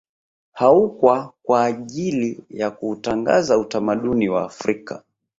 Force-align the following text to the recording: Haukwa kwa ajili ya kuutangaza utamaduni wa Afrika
Haukwa 0.51 1.33
kwa 1.43 1.65
ajili 1.65 2.43
ya 2.49 2.71
kuutangaza 2.71 3.57
utamaduni 3.57 4.29
wa 4.29 4.43
Afrika 4.43 5.03